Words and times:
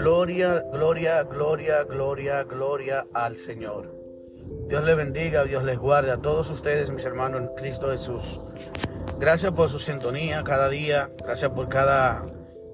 Gloria, 0.00 0.64
gloria, 0.72 1.22
gloria, 1.24 1.84
gloria, 1.84 2.44
gloria 2.44 3.06
al 3.12 3.36
Señor. 3.36 3.94
Dios 4.66 4.82
les 4.82 4.96
bendiga, 4.96 5.44
Dios 5.44 5.62
les 5.62 5.78
guarde 5.78 6.10
a 6.10 6.16
todos 6.16 6.48
ustedes, 6.48 6.90
mis 6.90 7.04
hermanos 7.04 7.42
en 7.42 7.48
Cristo 7.54 7.90
Jesús. 7.90 8.40
Gracias 9.18 9.54
por 9.54 9.68
su 9.68 9.78
sintonía 9.78 10.42
cada 10.42 10.70
día, 10.70 11.10
gracias 11.22 11.50
por 11.50 11.68
cada 11.68 12.24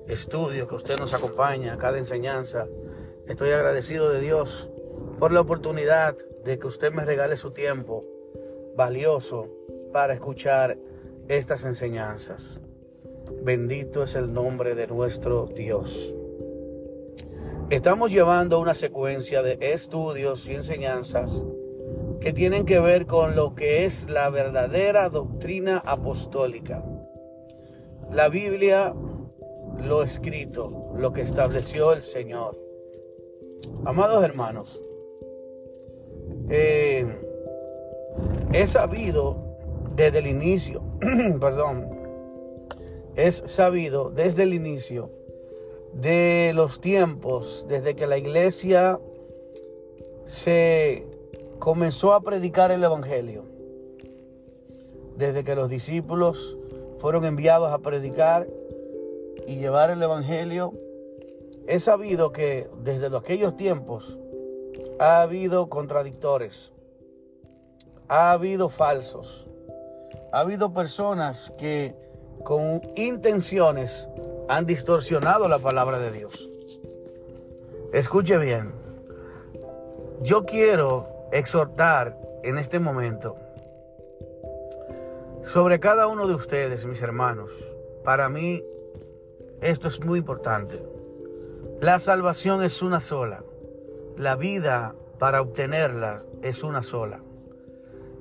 estudio 0.06 0.68
que 0.68 0.76
usted 0.76 1.00
nos 1.00 1.14
acompaña, 1.14 1.76
cada 1.78 1.98
enseñanza. 1.98 2.68
Estoy 3.26 3.50
agradecido 3.50 4.08
de 4.10 4.20
Dios 4.20 4.70
por 5.18 5.32
la 5.32 5.40
oportunidad 5.40 6.16
de 6.44 6.60
que 6.60 6.66
usted 6.68 6.92
me 6.92 7.04
regale 7.04 7.36
su 7.36 7.50
tiempo 7.50 8.04
valioso 8.76 9.48
para 9.92 10.14
escuchar 10.14 10.78
estas 11.26 11.64
enseñanzas. 11.64 12.60
Bendito 13.42 14.04
es 14.04 14.14
el 14.14 14.32
nombre 14.32 14.76
de 14.76 14.86
nuestro 14.86 15.46
Dios. 15.46 16.14
Estamos 17.68 18.12
llevando 18.12 18.60
una 18.60 18.76
secuencia 18.76 19.42
de 19.42 19.58
estudios 19.60 20.46
y 20.46 20.54
enseñanzas 20.54 21.32
que 22.20 22.32
tienen 22.32 22.64
que 22.64 22.78
ver 22.78 23.06
con 23.06 23.34
lo 23.34 23.56
que 23.56 23.84
es 23.84 24.08
la 24.08 24.30
verdadera 24.30 25.08
doctrina 25.08 25.82
apostólica. 25.84 26.84
La 28.12 28.28
Biblia, 28.28 28.94
lo 29.82 30.04
escrito, 30.04 30.92
lo 30.96 31.12
que 31.12 31.22
estableció 31.22 31.92
el 31.92 32.04
Señor. 32.04 32.56
Amados 33.84 34.22
hermanos, 34.22 34.80
eh, 36.48 37.04
he 38.52 38.66
sabido 38.68 39.58
desde 39.96 40.20
el 40.20 40.28
inicio, 40.28 40.84
perdón, 41.40 41.90
es 43.16 43.42
sabido 43.46 44.10
desde 44.10 44.44
el 44.44 44.54
inicio 44.54 45.25
de 46.00 46.52
los 46.54 46.80
tiempos, 46.80 47.64
desde 47.68 47.96
que 47.96 48.06
la 48.06 48.18
iglesia 48.18 49.00
se 50.26 51.06
comenzó 51.58 52.12
a 52.12 52.20
predicar 52.20 52.70
el 52.70 52.84
Evangelio, 52.84 53.44
desde 55.16 55.42
que 55.42 55.54
los 55.54 55.70
discípulos 55.70 56.56
fueron 56.98 57.24
enviados 57.24 57.72
a 57.72 57.78
predicar 57.78 58.46
y 59.46 59.56
llevar 59.56 59.90
el 59.90 60.02
Evangelio, 60.02 60.74
he 61.66 61.80
sabido 61.80 62.30
que 62.30 62.68
desde 62.82 63.14
aquellos 63.16 63.56
tiempos 63.56 64.18
ha 64.98 65.22
habido 65.22 65.68
contradictores, 65.70 66.72
ha 68.08 68.32
habido 68.32 68.68
falsos, 68.68 69.48
ha 70.30 70.40
habido 70.40 70.74
personas 70.74 71.52
que 71.56 71.94
con 72.44 72.82
intenciones 72.96 74.08
han 74.48 74.66
distorsionado 74.66 75.48
la 75.48 75.58
palabra 75.58 75.98
de 75.98 76.12
Dios. 76.12 76.48
Escuche 77.92 78.38
bien, 78.38 78.72
yo 80.22 80.44
quiero 80.44 81.08
exhortar 81.32 82.18
en 82.42 82.58
este 82.58 82.78
momento 82.78 83.36
sobre 85.42 85.80
cada 85.80 86.06
uno 86.06 86.26
de 86.26 86.34
ustedes, 86.34 86.86
mis 86.86 87.00
hermanos. 87.02 87.50
Para 88.04 88.28
mí 88.28 88.62
esto 89.60 89.88
es 89.88 90.04
muy 90.04 90.18
importante. 90.18 90.82
La 91.80 91.98
salvación 91.98 92.62
es 92.62 92.82
una 92.82 93.00
sola. 93.00 93.42
La 94.16 94.36
vida 94.36 94.94
para 95.18 95.40
obtenerla 95.40 96.24
es 96.42 96.62
una 96.62 96.82
sola. 96.82 97.20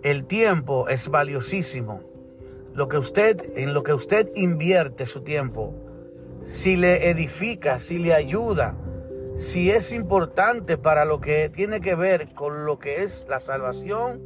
El 0.04 0.26
tiempo 0.26 0.88
es 0.88 1.10
valiosísimo. 1.10 2.02
Lo 2.74 2.88
que 2.88 2.98
usted 2.98 3.58
en 3.58 3.74
lo 3.74 3.84
que 3.84 3.94
usted 3.94 4.30
invierte 4.36 5.06
su 5.06 5.22
tiempo 5.22 5.74
si 6.48 6.76
le 6.76 7.10
edifica, 7.10 7.80
si 7.80 7.98
le 7.98 8.14
ayuda, 8.14 8.76
si 9.36 9.72
es 9.72 9.92
importante 9.92 10.78
para 10.78 11.04
lo 11.04 11.20
que 11.20 11.50
tiene 11.50 11.82
que 11.82 11.96
ver 11.96 12.34
con 12.34 12.66
lo 12.66 12.80
que 12.80 13.04
es 13.04 13.26
la 13.28 13.40
salvación 13.40 14.22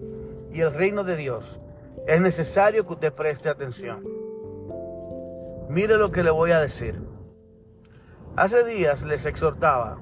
y 0.52 0.62
el 0.62 0.74
reino 0.74 1.04
de 1.04 1.16
Dios, 1.16 1.62
es 2.08 2.22
necesario 2.22 2.86
que 2.86 2.94
usted 2.94 3.14
preste 3.14 3.50
atención. 3.50 4.06
Mire 5.70 5.98
lo 5.98 6.12
que 6.12 6.24
le 6.24 6.32
voy 6.32 6.52
a 6.52 6.60
decir. 6.60 7.00
Hace 8.36 8.64
días 8.64 9.04
les 9.04 9.26
exhortaba 9.26 10.00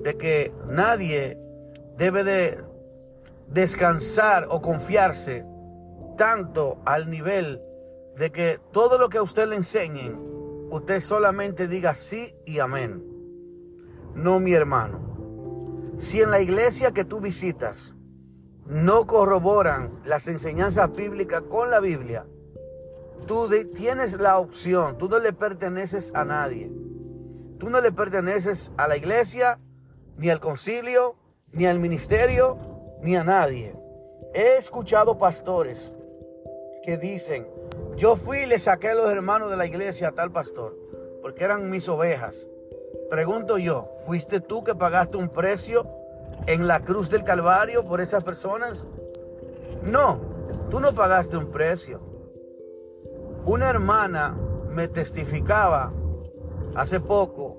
de 0.00 0.16
que 0.16 0.52
nadie 0.66 1.38
debe 1.96 2.24
de 2.24 2.58
descansar 3.48 4.46
o 4.48 4.60
confiarse 4.60 5.44
tanto 6.16 6.78
al 6.84 7.10
nivel 7.10 7.62
de 8.16 8.30
que 8.30 8.60
todo 8.72 8.98
lo 8.98 9.08
que 9.08 9.18
a 9.18 9.22
usted 9.22 9.48
le 9.48 9.56
enseñen 9.56 10.32
usted 10.72 11.00
solamente 11.00 11.68
diga 11.68 11.94
sí 11.94 12.34
y 12.46 12.58
amén. 12.58 13.04
No, 14.14 14.40
mi 14.40 14.54
hermano. 14.54 15.92
Si 15.98 16.22
en 16.22 16.30
la 16.30 16.40
iglesia 16.40 16.92
que 16.92 17.04
tú 17.04 17.20
visitas 17.20 17.94
no 18.66 19.06
corroboran 19.06 20.00
las 20.06 20.28
enseñanzas 20.28 20.90
bíblicas 20.92 21.42
con 21.42 21.70
la 21.70 21.80
Biblia, 21.80 22.26
tú 23.26 23.50
tienes 23.74 24.18
la 24.18 24.38
opción, 24.38 24.96
tú 24.96 25.10
no 25.10 25.18
le 25.18 25.34
perteneces 25.34 26.10
a 26.14 26.24
nadie. 26.24 26.72
Tú 27.58 27.68
no 27.68 27.80
le 27.80 27.92
perteneces 27.92 28.72
a 28.78 28.88
la 28.88 28.96
iglesia, 28.96 29.60
ni 30.16 30.30
al 30.30 30.40
concilio, 30.40 31.16
ni 31.52 31.66
al 31.66 31.78
ministerio, 31.80 32.58
ni 33.02 33.14
a 33.14 33.24
nadie. 33.24 33.76
He 34.32 34.56
escuchado 34.56 35.18
pastores 35.18 35.92
que 36.82 36.96
dicen, 36.96 37.46
yo 37.96 38.16
fui 38.16 38.38
y 38.38 38.46
le 38.46 38.58
saqué 38.58 38.90
a 38.90 38.94
los 38.94 39.10
hermanos 39.10 39.50
de 39.50 39.56
la 39.56 39.66
iglesia 39.66 40.08
a 40.08 40.12
tal 40.12 40.32
pastor, 40.32 40.76
porque 41.20 41.44
eran 41.44 41.70
mis 41.70 41.88
ovejas. 41.88 42.48
Pregunto 43.10 43.58
yo, 43.58 43.90
¿fuiste 44.06 44.40
tú 44.40 44.64
que 44.64 44.74
pagaste 44.74 45.18
un 45.18 45.28
precio 45.28 45.86
en 46.46 46.66
la 46.66 46.80
cruz 46.80 47.10
del 47.10 47.24
Calvario 47.24 47.84
por 47.84 48.00
esas 48.00 48.24
personas? 48.24 48.86
No, 49.82 50.20
tú 50.70 50.80
no 50.80 50.92
pagaste 50.92 51.36
un 51.36 51.50
precio. 51.50 52.00
Una 53.44 53.68
hermana 53.68 54.36
me 54.68 54.88
testificaba 54.88 55.92
hace 56.74 57.00
poco, 57.00 57.58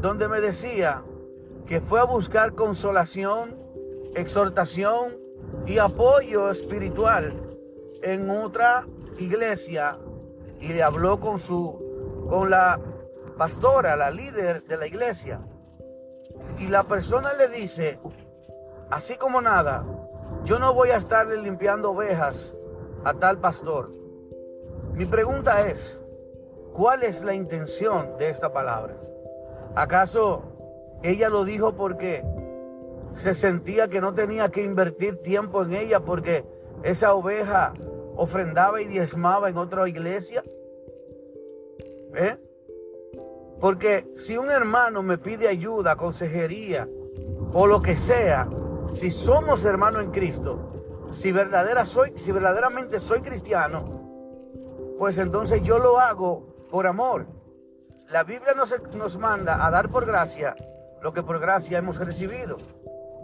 donde 0.00 0.28
me 0.28 0.40
decía 0.40 1.02
que 1.66 1.80
fue 1.80 2.00
a 2.00 2.04
buscar 2.04 2.54
consolación, 2.54 3.56
exhortación 4.14 5.18
y 5.66 5.78
apoyo 5.78 6.50
espiritual 6.50 7.34
en 8.02 8.30
otra 8.30 8.86
iglesia 9.18 9.98
y 10.60 10.68
le 10.68 10.82
habló 10.82 11.20
con 11.20 11.38
su 11.38 12.26
con 12.28 12.50
la 12.50 12.78
pastora, 13.36 13.96
la 13.96 14.10
líder 14.10 14.64
de 14.64 14.76
la 14.76 14.86
iglesia. 14.86 15.40
Y 16.58 16.66
la 16.66 16.82
persona 16.82 17.32
le 17.34 17.48
dice, 17.48 17.98
así 18.90 19.16
como 19.16 19.40
nada, 19.40 19.84
yo 20.44 20.58
no 20.58 20.74
voy 20.74 20.90
a 20.90 20.96
estarle 20.96 21.40
limpiando 21.40 21.92
ovejas 21.92 22.54
a 23.04 23.14
tal 23.14 23.38
pastor. 23.38 23.90
Mi 24.92 25.06
pregunta 25.06 25.68
es, 25.68 26.02
¿cuál 26.72 27.02
es 27.02 27.22
la 27.22 27.34
intención 27.34 28.16
de 28.18 28.28
esta 28.28 28.52
palabra? 28.52 28.96
¿Acaso 29.74 30.42
ella 31.02 31.28
lo 31.28 31.44
dijo 31.44 31.74
porque 31.74 32.24
se 33.12 33.34
sentía 33.34 33.88
que 33.88 34.00
no 34.00 34.14
tenía 34.14 34.50
que 34.50 34.62
invertir 34.62 35.22
tiempo 35.22 35.62
en 35.62 35.74
ella 35.74 36.00
porque 36.00 36.44
esa 36.82 37.14
oveja 37.14 37.72
ofrendaba 38.18 38.82
y 38.82 38.86
diezmaba 38.86 39.48
en 39.48 39.56
otra 39.56 39.88
iglesia? 39.88 40.44
¿Eh? 42.14 42.36
Porque 43.60 44.10
si 44.14 44.36
un 44.36 44.50
hermano 44.50 45.02
me 45.02 45.18
pide 45.18 45.48
ayuda, 45.48 45.96
consejería 45.96 46.88
o 47.52 47.66
lo 47.66 47.80
que 47.80 47.96
sea, 47.96 48.48
si 48.92 49.10
somos 49.10 49.64
hermanos 49.64 50.04
en 50.04 50.10
Cristo, 50.10 51.08
si, 51.12 51.32
verdadera 51.32 51.84
soy, 51.84 52.12
si 52.16 52.32
verdaderamente 52.32 53.00
soy 53.00 53.20
cristiano, 53.20 53.84
pues 54.98 55.18
entonces 55.18 55.62
yo 55.62 55.78
lo 55.78 55.98
hago 55.98 56.56
por 56.70 56.86
amor. 56.86 57.26
La 58.10 58.24
Biblia 58.24 58.52
nos, 58.54 58.74
nos 58.94 59.18
manda 59.18 59.64
a 59.64 59.70
dar 59.70 59.88
por 59.90 60.06
gracia 60.06 60.56
lo 61.02 61.12
que 61.12 61.22
por 61.22 61.38
gracia 61.38 61.78
hemos 61.78 61.98
recibido. 61.98 62.58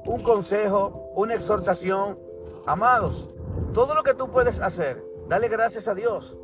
Un 0.06 0.22
consejo, 0.22 1.10
una 1.14 1.34
exhortación. 1.34 2.18
Amados, 2.66 3.33
todo 3.72 3.94
lo 3.94 4.02
que 4.02 4.14
tú 4.14 4.30
puedes 4.30 4.60
hacer, 4.60 5.04
dale 5.28 5.48
gracias 5.48 5.88
a 5.88 5.94
Dios, 5.94 6.38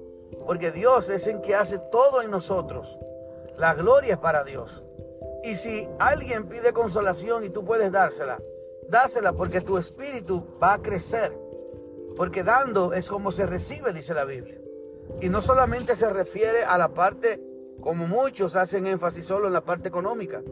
porque 0.47 0.71
Dios 0.71 1.09
es 1.11 1.27
el 1.27 1.41
que 1.41 1.55
hace 1.55 1.79
todo 1.91 2.23
en 2.23 2.31
nosotros. 2.31 2.99
La 3.57 3.75
gloria 3.75 4.15
es 4.15 4.21
para 4.21 4.45
Dios. 4.45 4.85
Y 5.43 5.55
si 5.55 5.89
alguien 5.99 6.49
pide 6.49 6.73
consolación 6.73 7.45
y 7.45 7.51
tú 7.51 7.65
puedes 7.65 7.93
dársela, 7.93 8.41
dásela 8.89 9.33
porque 9.33 9.61
tu 9.61 9.79
espíritu 9.79 10.47
va 10.63 10.75
a 10.75 10.83
crecer. 10.83 11.37
Porque 12.17 12.43
dando 12.43 12.93
es 12.93 13.09
como 13.09 13.31
se 13.31 13.47
recibe, 13.47 13.93
dice 13.93 14.15
la 14.15 14.25
Biblia. 14.25 14.61
Y 15.21 15.29
no 15.29 15.41
solamente 15.41 15.97
se 15.97 16.11
refiere 16.11 16.65
a 16.65 16.77
la 16.79 16.89
parte, 16.89 17.43
como 17.81 18.07
muchos 18.07 18.57
hacen 18.57 18.87
énfasis 18.87 19.25
solo 19.25 19.47
en 19.47 19.53
la 19.53 19.65
parte 19.65 19.89
económica. 19.89 20.43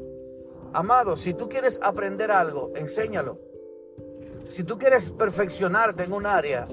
Amado, 0.72 1.16
si 1.16 1.34
tú 1.34 1.49
quieres 1.49 1.81
aprender 1.82 2.31
algo, 2.31 2.72
enséñalo. 2.75 3.38
Si 4.46 4.64
tú 4.64 4.79
quieres 4.79 5.11
perfeccionarte 5.11 6.05
en 6.05 6.12
un 6.12 6.26
área, 6.26 6.67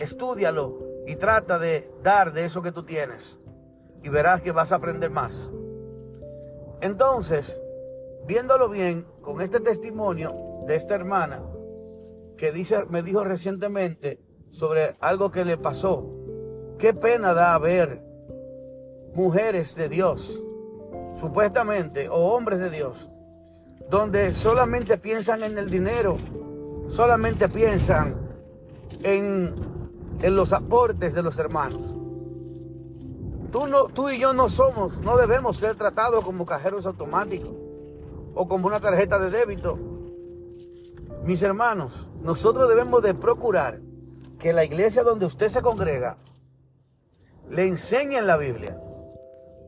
estudialo 0.00 0.78
y 1.06 1.16
trata 1.16 1.58
de 1.58 1.90
dar 2.02 2.32
de 2.32 2.44
eso 2.44 2.62
que 2.62 2.72
tú 2.72 2.84
tienes. 2.84 3.38
Y 4.02 4.08
verás 4.08 4.42
que 4.42 4.52
vas 4.52 4.72
a 4.72 4.76
aprender 4.76 5.10
más. 5.10 5.50
Entonces, 6.80 7.60
viéndolo 8.26 8.68
bien 8.68 9.06
con 9.22 9.40
este 9.40 9.60
testimonio 9.60 10.34
de 10.66 10.76
esta 10.76 10.94
hermana 10.94 11.42
que 12.36 12.52
dice, 12.52 12.84
me 12.86 13.02
dijo 13.02 13.24
recientemente 13.24 14.20
sobre 14.50 14.96
algo 15.00 15.30
que 15.30 15.44
le 15.44 15.56
pasó. 15.56 16.06
Qué 16.78 16.92
pena 16.92 17.34
da 17.34 17.58
ver 17.58 18.02
mujeres 19.14 19.74
de 19.74 19.88
Dios, 19.88 20.42
supuestamente, 21.14 22.08
o 22.08 22.34
hombres 22.34 22.60
de 22.60 22.68
Dios, 22.68 23.10
donde 23.88 24.32
solamente 24.32 24.98
piensan 24.98 25.42
en 25.42 25.56
el 25.56 25.70
dinero, 25.70 26.18
solamente 26.88 27.48
piensan 27.48 28.16
en, 29.02 29.54
en 30.22 30.36
los 30.36 30.52
aportes 30.52 31.14
de 31.14 31.22
los 31.22 31.38
hermanos. 31.38 31.94
Tú, 33.52 33.66
no, 33.66 33.84
tú 33.84 34.10
y 34.10 34.18
yo 34.18 34.32
no 34.32 34.48
somos, 34.48 35.00
no 35.02 35.16
debemos 35.16 35.56
ser 35.56 35.76
tratados 35.76 36.24
como 36.24 36.44
cajeros 36.44 36.86
automáticos 36.86 37.56
o 38.34 38.48
como 38.48 38.66
una 38.66 38.80
tarjeta 38.80 39.18
de 39.18 39.30
débito. 39.30 39.78
Mis 41.24 41.42
hermanos, 41.42 42.06
nosotros 42.22 42.68
debemos 42.68 43.02
de 43.02 43.14
procurar 43.14 43.80
que 44.38 44.52
la 44.52 44.64
iglesia 44.64 45.02
donde 45.02 45.26
usted 45.26 45.48
se 45.48 45.62
congrega 45.62 46.18
le 47.50 47.66
enseñen 47.66 48.26
la 48.26 48.36
Biblia 48.36 48.80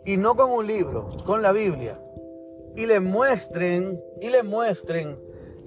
y 0.04 0.16
no 0.16 0.36
con 0.36 0.50
un 0.50 0.66
libro, 0.66 1.16
con 1.24 1.42
la 1.42 1.52
Biblia. 1.52 2.00
Y 2.76 2.86
le 2.86 3.00
muestren, 3.00 4.00
y 4.20 4.28
le 4.28 4.42
muestren 4.42 5.18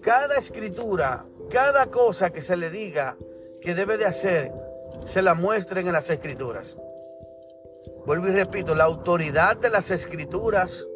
cada 0.01 0.38
escritura, 0.38 1.25
cada 1.51 1.88
cosa 1.88 2.31
que 2.31 2.42
se 2.42 2.57
le 2.57 2.69
diga 2.69 3.18
que 3.62 3.75
debe 3.75 3.98
de 3.98 4.06
hacer, 4.06 4.51
se 5.03 5.21
la 5.21 5.33
muestren 5.33 5.88
en 5.88 5.94
las 5.94 6.09
escrituras. 6.09 6.77
Vuelvo 8.06 8.27
y 8.27 8.31
repito, 8.31 8.75
la 8.75 8.86
autoridad 8.86 9.57
de 9.57 9.69
las 9.69 9.92
escrituras 9.92 10.88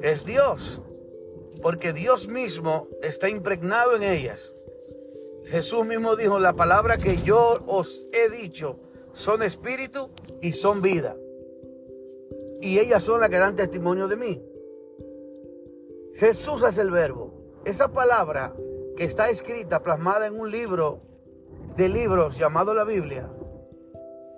es 0.00 0.24
Dios, 0.24 0.82
porque 1.62 1.92
Dios 1.92 2.28
mismo 2.28 2.88
está 3.02 3.28
impregnado 3.28 3.94
en 3.96 4.02
ellas. 4.02 4.52
Jesús 5.44 5.84
mismo 5.84 6.16
dijo, 6.16 6.38
la 6.38 6.54
palabra 6.54 6.96
que 6.96 7.16
yo 7.18 7.60
os 7.66 8.06
he 8.12 8.28
dicho 8.28 8.78
son 9.12 9.42
espíritu 9.42 10.10
y 10.40 10.52
son 10.52 10.82
vida 10.82 11.16
y 12.62 12.78
ellas 12.78 13.02
son 13.02 13.20
las 13.20 13.28
que 13.28 13.38
dan 13.38 13.56
testimonio 13.56 14.06
de 14.06 14.16
mí. 14.16 14.42
Jesús 16.14 16.62
es 16.62 16.78
el 16.78 16.92
verbo. 16.92 17.34
Esa 17.64 17.92
palabra 17.92 18.54
está 19.04 19.30
escrita, 19.30 19.82
plasmada 19.82 20.26
en 20.26 20.38
un 20.38 20.50
libro 20.50 21.02
de 21.76 21.88
libros 21.88 22.38
llamado 22.38 22.74
la 22.74 22.84
Biblia, 22.84 23.30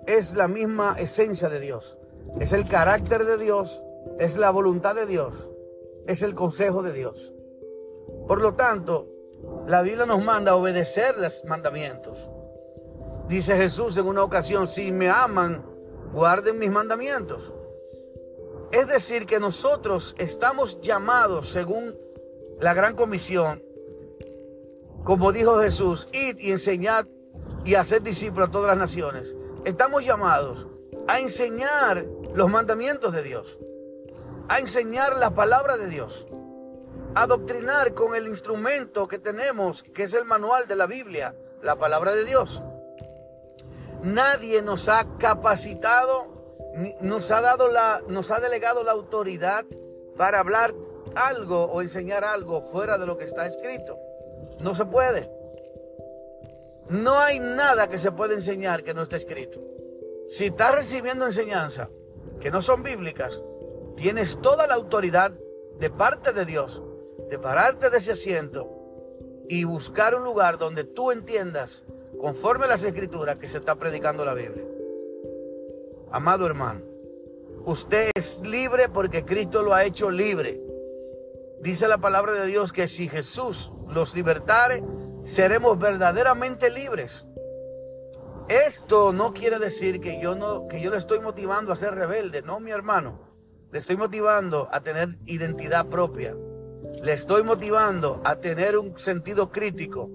es 0.07 0.33
la 0.35 0.47
misma 0.47 0.95
esencia 0.99 1.49
de 1.49 1.59
Dios. 1.59 1.97
Es 2.39 2.53
el 2.53 2.67
carácter 2.67 3.25
de 3.25 3.37
Dios, 3.37 3.81
es 4.19 4.37
la 4.37 4.49
voluntad 4.49 4.95
de 4.95 5.05
Dios, 5.05 5.49
es 6.07 6.21
el 6.21 6.35
consejo 6.35 6.83
de 6.83 6.93
Dios. 6.93 7.33
Por 8.27 8.41
lo 8.41 8.55
tanto, 8.55 9.07
la 9.67 9.81
Biblia 9.81 10.05
nos 10.05 10.23
manda 10.23 10.51
a 10.51 10.55
obedecer 10.55 11.17
los 11.17 11.43
mandamientos. 11.45 12.29
Dice 13.27 13.55
Jesús 13.57 13.97
en 13.97 14.05
una 14.05 14.23
ocasión, 14.23 14.67
si 14.67 14.91
me 14.91 15.09
aman, 15.09 15.65
guarden 16.13 16.59
mis 16.59 16.69
mandamientos. 16.69 17.53
Es 18.71 18.87
decir, 18.87 19.25
que 19.25 19.39
nosotros 19.39 20.15
estamos 20.17 20.79
llamados, 20.81 21.49
según 21.49 21.97
la 22.59 22.73
gran 22.73 22.95
comisión, 22.95 23.63
como 25.05 25.31
dijo 25.31 25.59
Jesús, 25.61 26.07
id 26.11 26.39
y 26.39 26.51
enseñad 26.51 27.05
y 27.63 27.75
hacer 27.75 28.01
discípulos 28.01 28.49
a 28.49 28.51
todas 28.51 28.67
las 28.67 28.77
naciones. 28.77 29.35
Estamos 29.63 30.03
llamados 30.03 30.67
a 31.07 31.19
enseñar 31.19 32.05
los 32.33 32.49
mandamientos 32.49 33.13
de 33.13 33.21
Dios, 33.21 33.59
a 34.49 34.59
enseñar 34.59 35.15
la 35.15 35.29
palabra 35.29 35.77
de 35.77 35.87
Dios, 35.87 36.27
a 37.13 37.27
doctrinar 37.27 37.93
con 37.93 38.15
el 38.15 38.27
instrumento 38.27 39.07
que 39.07 39.19
tenemos, 39.19 39.83
que 39.83 40.03
es 40.03 40.13
el 40.15 40.25
manual 40.25 40.67
de 40.67 40.75
la 40.75 40.87
Biblia, 40.87 41.35
la 41.61 41.75
palabra 41.75 42.13
de 42.13 42.25
Dios. 42.25 42.63
Nadie 44.01 44.63
nos 44.63 44.89
ha 44.89 45.05
capacitado 45.19 46.33
nos 46.99 47.31
ha 47.31 47.39
dado 47.39 47.69
la, 47.69 48.01
nos 48.07 48.31
ha 48.31 48.39
delegado 48.39 48.83
la 48.83 48.91
autoridad 48.91 49.65
para 50.17 50.39
hablar 50.39 50.73
algo 51.15 51.65
o 51.65 51.81
enseñar 51.81 52.25
algo 52.25 52.63
fuera 52.63 52.97
de 52.97 53.05
lo 53.05 53.17
que 53.17 53.23
está 53.23 53.47
escrito. 53.47 53.97
No 54.65 54.73
se 54.73 54.83
puede. 54.85 55.29
No 56.89 57.19
hay 57.19 57.39
nada 57.39 57.87
que 57.87 57.99
se 57.99 58.11
pueda 58.11 58.33
enseñar 58.33 58.83
que 58.83 58.95
no 58.95 59.03
esté 59.03 59.17
escrito. 59.17 59.61
Si 60.27 60.45
estás 60.45 60.73
recibiendo 60.73 61.27
enseñanza 61.27 61.91
que 62.39 62.49
no 62.49 62.63
son 62.63 62.81
bíblicas, 62.81 63.39
tienes 63.95 64.41
toda 64.41 64.65
la 64.65 64.73
autoridad 64.73 65.33
de 65.77 65.89
parte 65.91 66.33
de 66.33 66.45
Dios 66.45 66.81
de 67.29 67.37
pararte 67.37 67.91
de 67.91 67.97
ese 67.99 68.13
asiento 68.13 68.67
y 69.47 69.65
buscar 69.65 70.15
un 70.15 70.23
lugar 70.23 70.57
donde 70.57 70.83
tú 70.83 71.11
entiendas, 71.11 71.83
conforme 72.19 72.65
a 72.65 72.69
las 72.69 72.83
escrituras, 72.83 73.37
que 73.37 73.49
se 73.49 73.59
está 73.59 73.75
predicando 73.75 74.25
la 74.25 74.33
Biblia. 74.33 74.65
Amado 76.09 76.47
hermano, 76.47 76.81
usted 77.65 78.09
es 78.15 78.41
libre 78.41 78.89
porque 78.89 79.25
Cristo 79.25 79.61
lo 79.61 79.75
ha 79.75 79.85
hecho 79.85 80.09
libre. 80.09 80.59
Dice 81.61 81.87
la 81.87 81.99
palabra 81.99 82.33
de 82.33 82.47
Dios 82.47 82.73
que 82.73 82.87
si 82.87 83.07
Jesús 83.07 83.71
los 83.95 84.13
libertare, 84.13 84.83
seremos 85.23 85.79
verdaderamente 85.79 86.69
libres. 86.69 87.25
Esto 88.47 89.11
no 89.11 89.33
quiere 89.33 89.57
decir 89.57 89.99
que 89.99 90.21
yo 90.21 90.35
no 90.35 90.67
que 90.67 90.79
yo 90.79 90.91
le 90.91 90.97
estoy 90.97 91.19
motivando 91.19 91.71
a 91.71 91.75
ser 91.75 91.95
rebelde, 91.95 92.43
no, 92.43 92.59
mi 92.59 92.69
hermano. 92.69 93.19
Le 93.71 93.79
estoy 93.79 93.97
motivando 93.97 94.69
a 94.71 94.81
tener 94.81 95.17
identidad 95.25 95.87
propia. 95.87 96.35
Le 97.01 97.13
estoy 97.13 97.41
motivando 97.43 98.21
a 98.23 98.35
tener 98.35 98.77
un 98.77 98.99
sentido 98.99 99.51
crítico. 99.51 100.11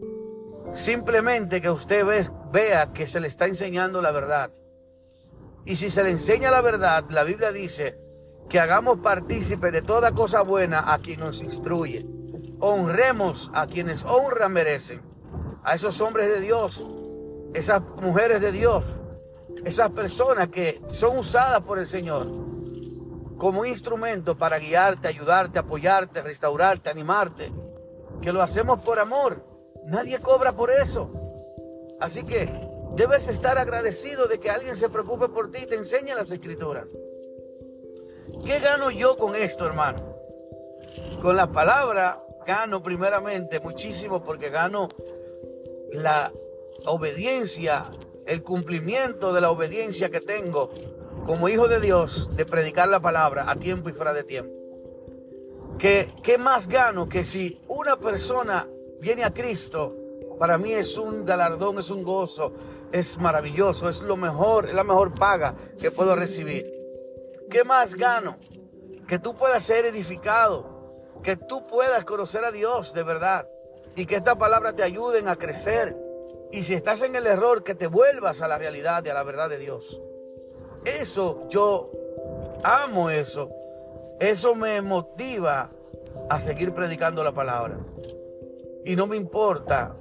Simplemente 0.73 1.61
que 1.61 1.71
usted 1.71 2.07
vea 2.53 2.93
que 2.93 3.07
se 3.07 3.19
le 3.19 3.29
está 3.29 3.47
enseñando 3.47 4.01
la 4.01 4.13
verdad. 4.13 4.53
Y 5.65 5.77
si 5.77 5.91
se 5.91 6.05
le 6.05 6.11
enseña 6.11 6.51
la 6.51 6.61
verdad, 6.61 7.05
la 7.11 7.25
Biblia 7.25 7.51
dice 7.51 7.99
que 8.49 8.61
hagamos 8.61 8.99
partícipe 8.99 9.71
de 9.71 9.83
toda 9.83 10.13
cosa 10.13 10.43
buena 10.43 10.93
a 10.93 10.99
quien 10.99 11.21
nos 11.21 11.43
instruye. 11.43 12.07
Honremos 12.61 13.51
a 13.55 13.67
quienes 13.67 14.05
honra 14.05 14.49
merecen. 14.49 15.03
A 15.63 15.75
esos 15.75 16.01
hombres 16.01 16.29
de 16.29 16.41
Dios, 16.41 16.85
esas 17.55 17.83
mujeres 18.01 18.41
de 18.41 18.53
Dios, 18.53 19.03
esas 19.65 19.91
personas 19.91 20.49
que 20.49 20.81
son 20.89 21.19
usadas 21.19 21.61
por 21.63 21.79
el 21.79 21.87
Señor 21.87 22.27
como 23.37 23.65
instrumento 23.65 24.37
para 24.37 24.59
guiarte, 24.59 25.09
ayudarte, 25.09 25.59
apoyarte, 25.59 26.21
restaurarte, 26.21 26.91
animarte. 26.91 27.53
Que 28.21 28.33
lo 28.33 28.43
hacemos 28.43 28.81
por 28.81 28.99
amor. 28.99 29.43
Nadie 29.87 30.21
cobra 30.21 30.53
por 30.53 30.71
eso. 30.71 31.11
Así 32.01 32.23
que 32.23 32.71
Debes 32.97 33.29
estar 33.29 33.57
agradecido 33.57 34.27
de 34.27 34.41
que 34.41 34.51
alguien 34.51 34.75
se 34.75 34.89
preocupe 34.89 35.29
por 35.29 35.51
ti 35.53 35.61
y 35.63 35.67
te 35.67 35.77
enseñe 35.77 36.13
las 36.15 36.31
escrituras. 36.31 36.87
¿Qué 38.45 38.59
gano 38.59 38.91
yo 38.91 39.17
con 39.17 39.37
esto, 39.37 39.65
hermano? 39.65 40.17
Con 41.23 41.37
la 41.37 41.47
palabra 41.53 42.19
gano 42.51 42.83
primeramente 42.83 43.61
muchísimo 43.61 44.25
porque 44.25 44.51
gano 44.51 44.89
la 45.93 46.33
obediencia, 46.85 47.93
el 48.27 48.43
cumplimiento 48.43 49.33
de 49.33 49.41
la 49.41 49.53
obediencia 49.53 50.11
que 50.11 50.21
tengo 50.21 50.71
como 51.27 51.49
hijo 51.49 51.69
de 51.69 51.79
Dios 51.79 52.29
de 52.35 52.45
predicar 52.45 52.89
la 52.89 52.99
palabra 52.99 53.49
a 53.49 53.55
tiempo 53.55 53.89
y 53.89 53.93
fuera 53.93 54.13
de 54.13 54.25
tiempo. 54.25 54.53
¿Qué, 55.79 56.13
qué 56.25 56.39
más 56.39 56.67
gano 56.67 57.09
que 57.09 57.25
si 57.25 57.61
una 57.69 57.97
persona 57.97 58.67
viene 59.01 59.23
a 59.23 59.33
Cristo? 59.33 59.95
Para 60.37 60.59
mí 60.59 60.73
es 60.73 60.99
un 60.99 61.25
galardón, 61.25 61.79
es 61.79 61.89
un 61.89 62.03
gozo, 62.03 62.53
es 62.91 63.17
maravilloso, 63.17 63.89
es 63.89 64.01
lo 64.01 64.17
mejor, 64.17 64.69
es 64.69 64.75
la 64.75 64.83
mejor 64.83 65.15
paga 65.15 65.55
que 65.79 65.93
puedo 65.93 66.17
recibir. 66.17 66.69
¿Qué 67.49 67.63
más 67.63 67.95
gano? 67.95 68.39
Que 69.07 69.21
tú 69.21 69.37
puedas 69.37 69.63
ser 69.63 69.87
edificado, 69.87 70.80
que 71.23 71.37
tú 71.37 71.67
puedas 71.67 72.05
conocer 72.05 72.45
a 72.45 72.53
Dios 72.53 72.93
de 72.95 73.03
verdad 73.03 73.49
y 73.97 74.07
que 74.07 74.17
esta 74.17 74.37
palabra 74.37 74.75
te 74.75 74.83
ayuden 74.83 75.29
a 75.29 75.37
crecer. 75.37 75.97
Y 76.53 76.65
si 76.65 76.75
estás 76.75 77.03
en 77.03 77.15
el 77.15 77.27
error, 77.27 77.63
que 77.63 77.75
te 77.75 77.87
vuelvas 77.87 78.43
a 78.43 78.49
la 78.49 78.59
realidad 78.59 79.05
y 79.05 79.09
a 79.09 79.15
la 79.15 79.23
verdad 79.23 79.49
de 79.49 79.59
Dios. 79.59 80.01
Eso 80.85 81.47
yo 81.49 81.91
amo 82.63 83.11
eso. 83.11 83.51
Eso 84.19 84.55
me 84.55 84.81
motiva 84.83 85.71
a 86.29 86.41
seguir 86.41 86.73
predicando 86.73 87.23
la 87.23 87.33
palabra. 87.33 87.79
Y 88.85 88.97
no 88.97 89.07
me 89.07 89.17
importa 89.17 89.95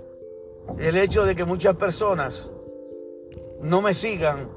el 0.78 0.98
hecho 0.98 1.26
de 1.26 1.36
que 1.36 1.46
muchas 1.46 1.76
personas 1.76 2.50
no 3.62 3.82
me 3.82 3.94
sigan, 3.94 4.50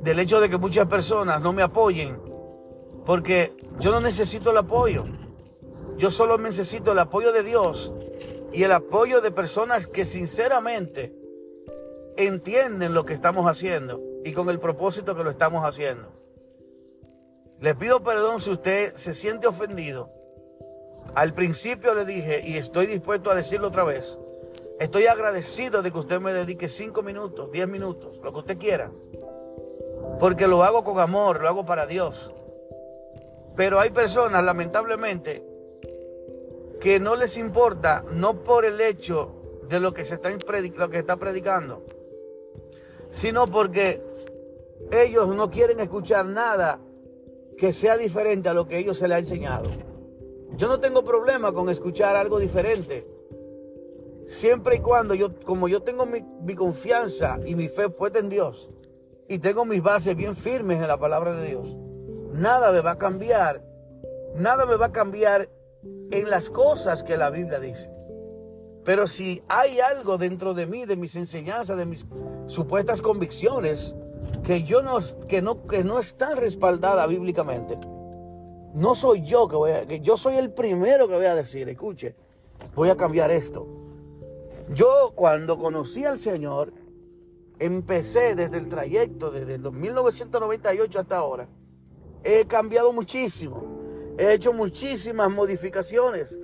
del 0.00 0.18
hecho 0.20 0.40
de 0.40 0.48
que 0.48 0.56
muchas 0.56 0.86
personas 0.86 1.40
no 1.40 1.52
me 1.52 1.62
apoyen, 1.62 2.18
porque 3.04 3.52
yo 3.78 3.90
no 3.90 4.00
necesito 4.00 4.50
el 4.50 4.58
apoyo. 4.58 5.04
Yo 5.98 6.12
solo 6.12 6.38
necesito 6.38 6.92
el 6.92 6.98
apoyo 7.00 7.32
de 7.32 7.42
Dios 7.42 7.92
y 8.52 8.62
el 8.62 8.70
apoyo 8.70 9.20
de 9.20 9.32
personas 9.32 9.88
que 9.88 10.04
sinceramente 10.04 11.12
entienden 12.16 12.94
lo 12.94 13.04
que 13.04 13.14
estamos 13.14 13.46
haciendo 13.46 14.00
y 14.24 14.32
con 14.32 14.48
el 14.48 14.60
propósito 14.60 15.16
que 15.16 15.24
lo 15.24 15.30
estamos 15.30 15.64
haciendo. 15.64 16.12
Le 17.60 17.74
pido 17.74 18.04
perdón 18.04 18.40
si 18.40 18.50
usted 18.50 18.94
se 18.94 19.12
siente 19.12 19.48
ofendido 19.48 20.12
Al 21.14 21.32
principio 21.34 21.94
le 21.94 22.04
dije, 22.04 22.42
y 22.46 22.56
estoy 22.56 22.86
dispuesto 22.86 23.30
a 23.30 23.34
decirlo 23.34 23.68
otra 23.68 23.82
vez, 23.82 24.16
estoy 24.78 25.06
agradecido 25.06 25.82
de 25.82 25.90
que 25.90 25.98
usted 25.98 26.20
me 26.20 26.32
dedique 26.32 26.68
cinco 26.68 27.02
minutos, 27.02 27.50
diez 27.50 27.66
minutos, 27.66 28.20
lo 28.22 28.32
que 28.32 28.38
usted 28.38 28.58
quiera. 28.58 28.92
Porque 30.20 30.46
lo 30.46 30.62
hago 30.62 30.84
con 30.84 31.00
amor, 31.00 31.40
lo 31.40 31.48
hago 31.48 31.66
para 31.66 31.86
Dios. 31.86 32.32
Pero 33.56 33.80
hay 33.80 33.90
personas, 33.90 34.44
lamentablemente, 34.44 35.47
que 36.80 37.00
no 37.00 37.16
les 37.16 37.36
importa, 37.36 38.04
no 38.12 38.42
por 38.42 38.64
el 38.64 38.80
hecho 38.80 39.60
de 39.68 39.80
lo 39.80 39.92
que 39.92 40.04
se 40.04 40.14
está, 40.14 40.30
lo 40.30 40.90
que 40.90 40.98
está 40.98 41.16
predicando, 41.16 41.84
sino 43.10 43.46
porque 43.46 44.02
ellos 44.90 45.28
no 45.34 45.50
quieren 45.50 45.80
escuchar 45.80 46.26
nada 46.26 46.80
que 47.56 47.72
sea 47.72 47.96
diferente 47.96 48.48
a 48.48 48.54
lo 48.54 48.66
que 48.66 48.78
ellos 48.78 48.98
se 48.98 49.08
les 49.08 49.16
ha 49.16 49.20
enseñado. 49.20 49.70
Yo 50.52 50.68
no 50.68 50.80
tengo 50.80 51.04
problema 51.04 51.52
con 51.52 51.68
escuchar 51.68 52.16
algo 52.16 52.38
diferente. 52.38 53.06
Siempre 54.24 54.76
y 54.76 54.80
cuando 54.80 55.14
yo, 55.14 55.40
como 55.40 55.68
yo 55.68 55.80
tengo 55.80 56.06
mi, 56.06 56.22
mi 56.42 56.54
confianza 56.54 57.38
y 57.44 57.54
mi 57.54 57.68
fe 57.68 57.88
puesta 57.88 58.18
en 58.18 58.28
Dios 58.28 58.70
y 59.26 59.38
tengo 59.38 59.64
mis 59.64 59.82
bases 59.82 60.14
bien 60.16 60.36
firmes 60.36 60.80
en 60.80 60.88
la 60.88 60.98
palabra 60.98 61.34
de 61.34 61.48
Dios, 61.48 61.76
nada 62.32 62.72
me 62.72 62.80
va 62.80 62.92
a 62.92 62.98
cambiar. 62.98 63.64
Nada 64.34 64.66
me 64.66 64.76
va 64.76 64.86
a 64.86 64.92
cambiar 64.92 65.48
en 65.82 66.30
las 66.30 66.48
cosas 66.50 67.02
que 67.02 67.16
la 67.16 67.30
Biblia 67.30 67.60
dice. 67.60 67.90
Pero 68.84 69.06
si 69.06 69.42
hay 69.48 69.80
algo 69.80 70.16
dentro 70.16 70.54
de 70.54 70.66
mí, 70.66 70.86
de 70.86 70.96
mis 70.96 71.14
enseñanzas, 71.16 71.76
de 71.76 71.86
mis 71.86 72.06
supuestas 72.46 73.02
convicciones, 73.02 73.94
que 74.44 74.62
yo 74.62 74.82
no, 74.82 74.98
que 75.28 75.42
no, 75.42 75.66
que 75.66 75.84
no 75.84 75.98
están 75.98 76.36
respaldadas 76.38 77.08
bíblicamente, 77.08 77.78
no 78.74 78.94
soy 78.94 79.24
yo 79.24 79.48
que 79.48 79.56
voy 79.56 79.70
a, 79.72 79.86
que 79.86 80.00
yo 80.00 80.16
soy 80.16 80.36
el 80.36 80.52
primero 80.52 81.08
que 81.08 81.16
voy 81.16 81.26
a 81.26 81.34
decir, 81.34 81.68
escuche, 81.68 82.14
voy 82.74 82.88
a 82.88 82.96
cambiar 82.96 83.30
esto. 83.30 83.66
Yo 84.70 85.12
cuando 85.14 85.58
conocí 85.58 86.04
al 86.04 86.18
Señor, 86.18 86.72
empecé 87.58 88.34
desde 88.34 88.58
el 88.58 88.68
trayecto, 88.68 89.30
desde 89.30 89.56
el 89.56 89.72
1998 89.72 91.00
hasta 91.00 91.16
ahora, 91.16 91.48
he 92.24 92.44
cambiado 92.46 92.92
muchísimo, 92.92 93.77
he 94.18 94.32
hecho 94.32 94.52
muchísimas 94.52 95.30
modificaciones 95.30 96.38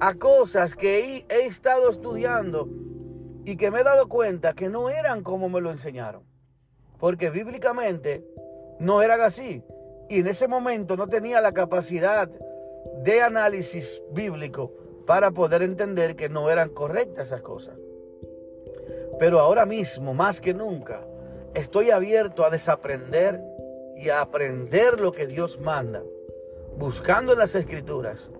a 0.00 0.14
cosas 0.14 0.74
que 0.74 1.24
he, 1.28 1.46
estado 1.46 1.90
estudiando 1.90 2.68
y 3.44 3.56
que 3.56 3.70
me 3.70 3.80
he 3.80 3.84
dado 3.84 4.08
cuenta 4.08 4.54
que 4.54 4.68
no 4.68 4.90
eran 4.90 5.22
como 5.22 5.48
me 5.48 5.60
lo 5.60 5.70
enseñaron. 5.70 6.24
Porque 6.98 7.30
bíblicamente 7.30 8.26
no 8.78 9.00
eran 9.00 9.20
así. 9.20 9.62
Y 10.08 10.20
en 10.20 10.26
ese 10.26 10.48
momento 10.48 10.96
no 10.96 11.06
tenía 11.06 11.40
la 11.40 11.52
capacidad 11.52 12.28
de 13.04 13.22
análisis 13.22 14.02
bíblico 14.10 14.72
para 15.06 15.30
poder 15.30 15.62
entender 15.62 16.16
que 16.16 16.28
no 16.28 16.50
eran 16.50 16.70
correctas 16.70 17.28
esas 17.28 17.42
cosas. 17.42 17.76
Pero 19.18 19.38
ahora 19.38 19.66
mismo, 19.66 20.14
más 20.14 20.40
que 20.40 20.54
nunca, 20.54 21.06
estoy 21.54 21.90
abierto 21.90 22.44
a 22.44 22.50
desaprender 22.50 23.40
y 23.96 24.08
a 24.08 24.20
aprender 24.22 24.98
lo 24.98 25.12
que 25.12 25.26
Dios 25.26 25.60
manda, 25.60 26.02
buscando 26.80 27.34
las 27.34 27.54
escrituras 27.54 28.30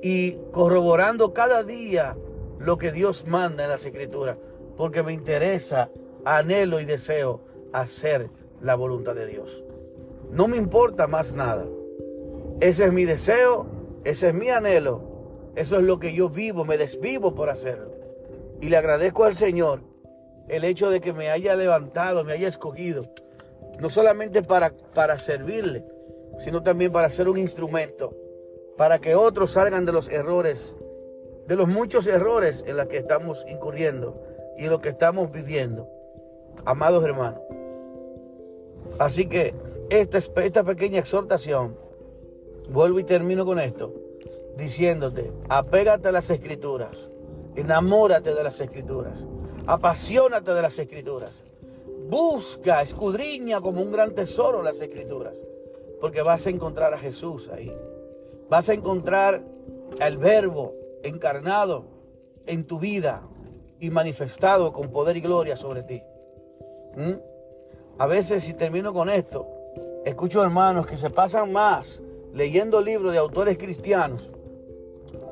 y 0.00 0.38
corroborando 0.52 1.34
cada 1.34 1.64
día 1.64 2.16
lo 2.60 2.78
que 2.78 2.92
Dios 2.92 3.26
manda 3.26 3.64
en 3.64 3.70
las 3.70 3.84
escrituras, 3.84 4.38
porque 4.76 5.02
me 5.02 5.12
interesa, 5.12 5.90
anhelo 6.24 6.78
y 6.78 6.84
deseo 6.84 7.40
hacer 7.72 8.30
la 8.60 8.76
voluntad 8.76 9.16
de 9.16 9.26
Dios. 9.26 9.64
No 10.30 10.46
me 10.46 10.56
importa 10.56 11.08
más 11.08 11.32
nada. 11.32 11.66
Ese 12.60 12.84
es 12.84 12.92
mi 12.92 13.04
deseo, 13.04 13.66
ese 14.04 14.28
es 14.28 14.34
mi 14.34 14.50
anhelo, 14.50 15.02
eso 15.56 15.76
es 15.76 15.82
lo 15.82 15.98
que 15.98 16.14
yo 16.14 16.28
vivo, 16.28 16.64
me 16.64 16.78
desvivo 16.78 17.34
por 17.34 17.50
hacerlo. 17.50 17.90
Y 18.60 18.68
le 18.68 18.76
agradezco 18.76 19.24
al 19.24 19.34
Señor 19.34 19.80
el 20.46 20.62
hecho 20.62 20.90
de 20.90 21.00
que 21.00 21.12
me 21.12 21.28
haya 21.28 21.56
levantado, 21.56 22.22
me 22.22 22.34
haya 22.34 22.46
escogido, 22.46 23.12
no 23.80 23.90
solamente 23.90 24.44
para, 24.44 24.72
para 24.94 25.18
servirle, 25.18 25.84
sino 26.38 26.62
también 26.62 26.92
para 26.92 27.08
ser 27.08 27.28
un 27.28 27.38
instrumento 27.38 28.14
para 28.76 29.00
que 29.00 29.14
otros 29.14 29.52
salgan 29.52 29.84
de 29.84 29.92
los 29.92 30.08
errores, 30.08 30.74
de 31.46 31.56
los 31.56 31.68
muchos 31.68 32.06
errores 32.06 32.64
en 32.66 32.76
los 32.76 32.86
que 32.86 32.98
estamos 32.98 33.44
incurriendo 33.48 34.20
y 34.58 34.64
en 34.64 34.70
los 34.70 34.80
que 34.80 34.90
estamos 34.90 35.30
viviendo. 35.30 35.88
Amados 36.64 37.04
hermanos. 37.04 37.40
Así 38.98 39.26
que 39.26 39.54
esta, 39.90 40.18
esta 40.18 40.64
pequeña 40.64 40.98
exhortación, 40.98 41.76
vuelvo 42.68 42.98
y 42.98 43.04
termino 43.04 43.44
con 43.44 43.58
esto, 43.58 43.92
diciéndote, 44.56 45.32
apégate 45.48 46.08
a 46.08 46.12
las 46.12 46.30
escrituras, 46.30 47.10
enamórate 47.56 48.34
de 48.34 48.42
las 48.42 48.60
escrituras, 48.60 49.18
apasionate 49.66 50.52
de 50.52 50.62
las 50.62 50.78
escrituras, 50.78 51.44
busca, 52.08 52.82
escudriña 52.82 53.60
como 53.60 53.82
un 53.82 53.92
gran 53.92 54.14
tesoro 54.14 54.62
las 54.62 54.80
escrituras, 54.80 55.40
porque 56.00 56.22
vas 56.22 56.46
a 56.46 56.50
encontrar 56.50 56.94
a 56.94 56.98
Jesús 56.98 57.48
ahí. 57.48 57.72
Vas 58.48 58.68
a 58.68 58.74
encontrar 58.74 59.42
el 60.00 60.18
verbo 60.18 60.74
encarnado 61.02 61.86
en 62.46 62.64
tu 62.64 62.78
vida 62.78 63.22
y 63.80 63.90
manifestado 63.90 64.72
con 64.72 64.90
poder 64.90 65.16
y 65.16 65.20
gloria 65.20 65.56
sobre 65.56 65.82
ti. 65.82 66.02
¿Mm? 66.96 67.12
A 67.98 68.06
veces, 68.06 68.44
si 68.44 68.54
termino 68.54 68.92
con 68.92 69.08
esto, 69.08 69.46
escucho 70.04 70.42
hermanos 70.42 70.86
que 70.86 70.96
se 70.96 71.10
pasan 71.10 71.52
más 71.52 72.02
leyendo 72.32 72.80
libros 72.80 73.12
de 73.12 73.18
autores 73.18 73.56
cristianos. 73.56 74.32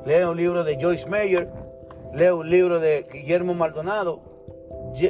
Leo 0.06 0.30
un 0.30 0.36
libro 0.36 0.64
de 0.64 0.80
Joyce 0.80 1.08
Meyer, 1.08 1.48
leo 2.14 2.38
un 2.38 2.50
libro 2.50 2.78
de 2.78 3.06
Guillermo 3.12 3.54
Maldonado, 3.54 4.20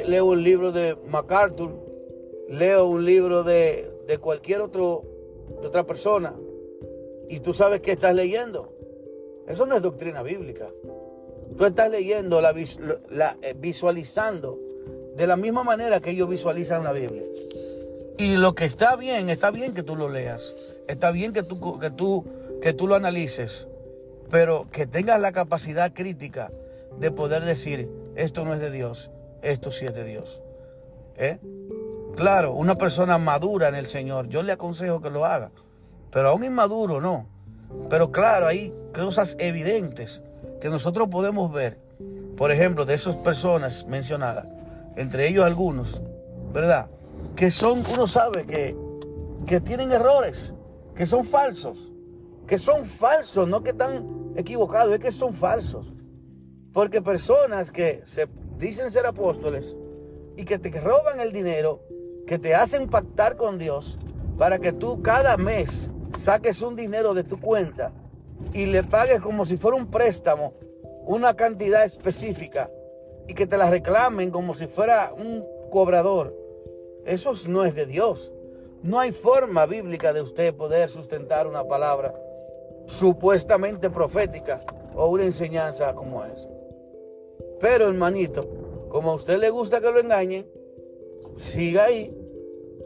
leo 0.07 0.25
un 0.25 0.43
libro 0.43 0.71
de 0.71 0.97
MacArthur, 1.07 1.71
leo 2.49 2.85
un 2.85 3.05
libro 3.05 3.43
de, 3.43 3.91
de 4.07 4.17
cualquier 4.17 4.61
otro, 4.61 5.03
de 5.61 5.67
otra 5.67 5.85
persona 5.85 6.33
y 7.29 7.39
tú 7.39 7.53
sabes 7.53 7.81
que 7.81 7.93
estás 7.93 8.15
leyendo. 8.15 8.73
Eso 9.47 9.65
no 9.65 9.75
es 9.75 9.81
doctrina 9.81 10.21
bíblica. 10.21 10.69
Tú 11.57 11.65
estás 11.65 11.89
leyendo, 11.91 12.41
la, 12.41 12.53
eh, 13.41 13.55
visualizando 13.57 14.59
de 15.15 15.27
la 15.27 15.37
misma 15.37 15.63
manera 15.63 15.99
que 15.99 16.11
ellos 16.11 16.29
visualizan 16.29 16.83
la 16.83 16.91
Biblia. 16.91 17.23
Y 18.17 18.35
lo 18.37 18.55
que 18.55 18.65
está 18.65 18.95
bien, 18.95 19.29
está 19.29 19.51
bien 19.51 19.73
que 19.73 19.83
tú 19.83 19.95
lo 19.95 20.09
leas. 20.09 20.79
Está 20.87 21.11
bien 21.11 21.33
que 21.33 21.43
tú, 21.43 21.79
que 21.79 21.91
tú, 21.91 22.25
que 22.61 22.73
tú 22.73 22.87
lo 22.87 22.95
analices. 22.95 23.67
Pero 24.29 24.67
que 24.71 24.87
tengas 24.87 25.19
la 25.19 25.31
capacidad 25.31 25.93
crítica 25.93 26.51
de 26.99 27.11
poder 27.11 27.43
decir, 27.43 27.89
esto 28.15 28.45
no 28.45 28.53
es 28.53 28.59
de 28.59 28.71
Dios, 28.71 29.09
esto 29.41 29.71
sí 29.71 29.85
es 29.85 29.93
de 29.93 30.03
Dios. 30.03 30.41
¿Eh? 31.17 31.37
Claro, 32.15 32.53
una 32.53 32.77
persona 32.77 33.17
madura 33.17 33.69
en 33.69 33.75
el 33.75 33.87
Señor, 33.87 34.27
yo 34.29 34.43
le 34.43 34.51
aconsejo 34.51 35.01
que 35.01 35.09
lo 35.09 35.25
haga. 35.25 35.51
Pero 36.11 36.29
a 36.29 36.33
un 36.33 36.43
inmaduro 36.43 37.01
no. 37.01 37.25
Pero 37.89 38.11
claro, 38.11 38.45
hay 38.47 38.73
cosas 38.93 39.35
evidentes 39.39 40.21
que 40.61 40.69
nosotros 40.69 41.09
podemos 41.09 41.51
ver. 41.51 41.79
Por 42.37 42.51
ejemplo, 42.51 42.85
de 42.85 42.93
esas 42.93 43.15
personas 43.17 43.85
mencionadas, 43.87 44.45
entre 44.95 45.27
ellos 45.27 45.43
algunos, 45.43 46.01
¿verdad? 46.53 46.87
Que 47.35 47.49
son, 47.49 47.83
uno 47.93 48.05
sabe 48.05 48.45
que, 48.45 48.77
que 49.47 49.59
tienen 49.59 49.91
errores, 49.91 50.53
que 50.95 51.05
son 51.05 51.25
falsos, 51.25 51.91
que 52.47 52.57
son 52.57 52.85
falsos, 52.85 53.47
no 53.47 53.63
que 53.63 53.71
están 53.71 54.33
equivocados, 54.35 54.93
es 54.93 54.99
que 54.99 55.11
son 55.11 55.33
falsos. 55.33 55.93
Porque 56.73 57.01
personas 57.01 57.71
que 57.71 58.01
se 58.05 58.27
dicen 58.57 58.91
ser 58.91 59.05
apóstoles 59.05 59.75
y 60.35 60.45
que 60.45 60.59
te 60.59 60.69
roban 60.79 61.19
el 61.19 61.31
dinero, 61.31 61.81
que 62.27 62.39
te 62.39 62.55
hacen 62.55 62.89
pactar 62.89 63.35
con 63.35 63.57
Dios 63.57 63.97
para 64.37 64.59
que 64.59 64.71
tú 64.71 65.01
cada 65.01 65.37
mes 65.37 65.91
saques 66.17 66.61
un 66.61 66.75
dinero 66.75 67.13
de 67.13 67.23
tu 67.23 67.39
cuenta 67.39 67.91
y 68.53 68.65
le 68.65 68.83
pagues 68.83 69.19
como 69.19 69.45
si 69.45 69.57
fuera 69.57 69.77
un 69.77 69.87
préstamo 69.87 70.53
una 71.05 71.35
cantidad 71.35 71.83
específica 71.83 72.69
y 73.27 73.33
que 73.33 73.47
te 73.47 73.57
la 73.57 73.69
reclamen 73.69 74.31
como 74.31 74.53
si 74.53 74.67
fuera 74.67 75.13
un 75.17 75.45
cobrador, 75.69 76.35
eso 77.05 77.33
no 77.47 77.65
es 77.65 77.75
de 77.75 77.85
Dios. 77.85 78.31
No 78.81 78.99
hay 78.99 79.11
forma 79.11 79.65
bíblica 79.65 80.11
de 80.11 80.21
usted 80.21 80.53
poder 80.53 80.89
sustentar 80.89 81.47
una 81.47 81.65
palabra 81.65 82.13
supuestamente 82.85 83.89
profética 83.89 84.61
o 84.95 85.07
una 85.07 85.23
enseñanza 85.23 85.93
como 85.93 86.23
esa. 86.25 86.49
Pero 87.59 87.87
hermanito, 87.87 88.47
como 88.89 89.11
a 89.11 89.15
usted 89.15 89.39
le 89.39 89.49
gusta 89.49 89.79
que 89.79 89.91
lo 89.91 89.99
engañen, 89.99 90.45
siga 91.37 91.85
ahí, 91.85 92.15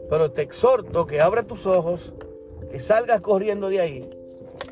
pero 0.08 0.30
te 0.30 0.42
exhorto 0.42 1.06
que 1.06 1.20
abra 1.20 1.42
tus 1.42 1.66
ojos 1.66 2.12
que 2.70 2.80
salgas 2.80 3.20
corriendo 3.20 3.68
de 3.68 3.80
ahí 3.80 4.10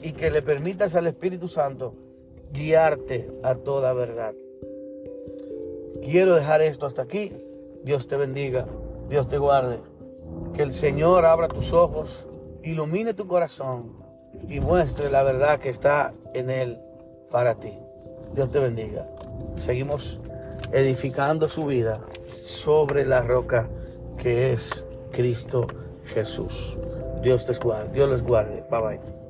y 0.02 0.12
que 0.12 0.30
le 0.30 0.42
permitas 0.42 0.96
al 0.96 1.06
Espíritu 1.06 1.48
Santo 1.48 1.94
guiarte 2.52 3.30
a 3.42 3.54
toda 3.54 3.92
verdad. 3.92 4.34
Quiero 6.02 6.34
dejar 6.34 6.62
esto 6.62 6.86
hasta 6.86 7.02
aquí. 7.02 7.32
Dios 7.82 8.06
te 8.06 8.16
bendiga, 8.16 8.66
Dios 9.08 9.28
te 9.28 9.38
guarde. 9.38 9.78
Que 10.54 10.62
el 10.62 10.72
Señor 10.72 11.24
abra 11.24 11.48
tus 11.48 11.72
ojos, 11.72 12.26
ilumine 12.62 13.14
tu 13.14 13.26
corazón 13.26 13.92
y 14.48 14.60
muestre 14.60 15.10
la 15.10 15.22
verdad 15.22 15.58
que 15.58 15.70
está 15.70 16.14
en 16.34 16.50
Él. 16.50 16.78
para 17.30 17.56
ti. 17.56 17.72
Dios 18.34 18.50
te 18.50 18.58
bendiga. 18.58 19.08
Seguimos 19.56 20.20
edificando 20.72 21.48
su 21.48 21.66
vida 21.66 22.00
sobre 22.46 23.04
la 23.04 23.22
roca 23.22 23.68
que 24.16 24.52
es 24.52 24.86
Cristo 25.10 25.66
Jesús. 26.04 26.78
Dios 27.22 27.44
te 27.44 27.52
guarde, 27.54 27.90
Dios 27.92 28.08
les 28.08 28.22
guarde. 28.22 28.64
Bye 28.70 28.80
bye. 28.80 29.25